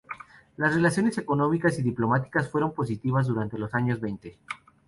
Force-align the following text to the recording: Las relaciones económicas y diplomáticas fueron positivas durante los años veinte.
Las 0.57 0.73
relaciones 0.73 1.19
económicas 1.19 1.77
y 1.77 1.83
diplomáticas 1.83 2.49
fueron 2.49 2.73
positivas 2.73 3.27
durante 3.27 3.59
los 3.59 3.75
años 3.75 4.01
veinte. 4.01 4.39